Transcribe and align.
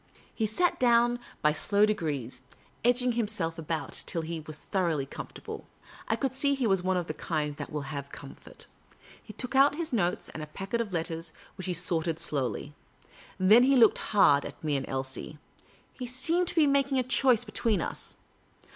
He 0.33 0.47
sat 0.47 0.79
down 0.79 1.19
by 1.43 1.51
slow 1.51 1.85
degrees, 1.85 2.41
edging 2.83 3.11
himself 3.11 3.59
about 3.59 4.01
till 4.07 4.23
he 4.23 4.39
was 4.39 4.57
thoroughly 4.57 5.05
comfortable. 5.05 5.67
I 6.07 6.15
could 6.15 6.33
see 6.33 6.55
he 6.55 6.65
was 6.65 6.81
of 6.83 7.05
the 7.05 7.13
kind 7.13 7.55
that 7.57 7.71
will 7.71 7.83
have 7.93 8.09
comfort. 8.09 8.65
He 9.21 9.31
took 9.31 9.53
out 9.55 9.75
his 9.75 9.93
notes 9.93 10.27
and 10.29 10.41
a 10.41 10.47
packet 10.47 10.81
of 10.81 10.91
letters, 10.91 11.33
which 11.55 11.67
he 11.67 11.75
sorted 11.75 12.17
slowly. 12.17 12.73
Then 13.39 13.61
he 13.61 13.75
looked 13.75 13.99
hard 14.09 14.43
at 14.43 14.63
me 14.63 14.75
and 14.75 14.87
at 14.87 14.91
Elsie. 14.91 15.37
He 15.93 16.07
seemed 16.07 16.47
to 16.47 16.55
be 16.55 16.65
making 16.65 16.97
his 16.97 17.05
choice 17.05 17.43
be 17.43 17.51
tween 17.51 17.79
us. 17.79 18.15